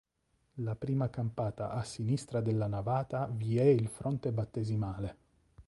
La 0.63 0.73
prima 0.75 1.11
campata 1.11 1.69
a 1.73 1.83
sinistra 1.83 2.41
della 2.41 2.65
navata 2.65 3.27
vi 3.31 3.59
è 3.59 3.65
il 3.65 3.87
fonte 3.87 4.31
battesimale. 4.31 5.17